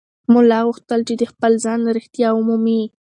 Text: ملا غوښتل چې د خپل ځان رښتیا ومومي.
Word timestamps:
ملا 0.33 0.59
غوښتل 0.67 0.99
چې 1.07 1.13
د 1.17 1.23
خپل 1.31 1.51
ځان 1.65 1.79
رښتیا 1.97 2.29
ومومي. 2.33 2.81